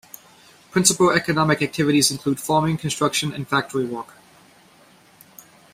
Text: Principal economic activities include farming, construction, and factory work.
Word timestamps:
Principal 0.71 1.11
economic 1.11 1.61
activities 1.61 2.09
include 2.09 2.39
farming, 2.39 2.75
construction, 2.75 3.31
and 3.35 3.47
factory 3.47 3.85
work. 3.85 4.15